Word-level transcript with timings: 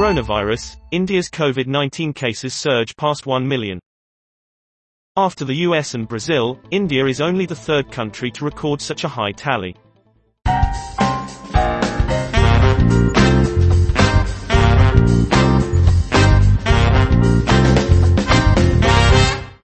Coronavirus, 0.00 0.78
India's 0.92 1.28
COVID-19 1.28 2.14
cases 2.14 2.54
surge 2.54 2.96
past 2.96 3.26
1 3.26 3.46
million. 3.46 3.78
After 5.14 5.44
the 5.44 5.56
US 5.56 5.92
and 5.92 6.08
Brazil, 6.08 6.58
India 6.70 7.04
is 7.04 7.20
only 7.20 7.44
the 7.44 7.54
third 7.54 7.92
country 7.92 8.30
to 8.30 8.46
record 8.46 8.80
such 8.80 9.04
a 9.04 9.08
high 9.08 9.32
tally. 9.32 9.76